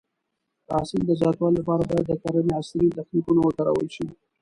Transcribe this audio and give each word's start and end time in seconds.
د 0.67 0.69
حاصل 0.77 1.01
د 1.05 1.11
زیاتوالي 1.19 1.55
لپاره 1.59 1.83
باید 1.89 2.05
د 2.07 2.13
کرنې 2.21 2.51
عصري 2.59 2.87
تخنیکونه 2.97 3.39
وکارول 3.43 3.87
شي. 3.95 4.07